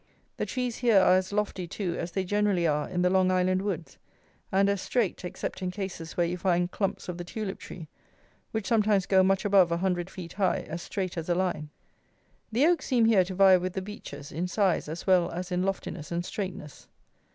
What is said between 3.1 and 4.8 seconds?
Long Island woods, and